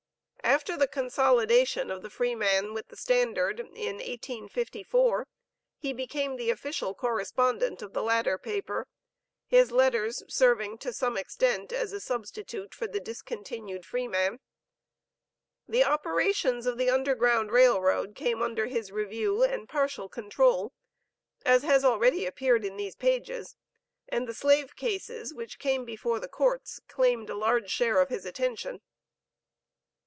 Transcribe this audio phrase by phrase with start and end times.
[0.43, 5.25] After the consolidation of the Freeman with the Standard, in 1854,
[5.77, 8.87] he became the official correspondent of the latter paper,
[9.45, 14.39] his letters serving to some extent as a substitute for the discontinued Freeman.
[15.69, 20.73] The operations of the Underground Rail Road came under his review and partial control,
[21.45, 23.55] as has already appeared in these pages,
[24.09, 28.25] and the slave cases which came before the courts claimed a large share of his
[28.25, 28.81] attention.